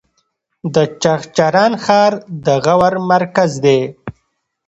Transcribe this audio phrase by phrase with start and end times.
[0.73, 2.13] د چغچران ښار
[2.45, 3.79] د غور مرکز دی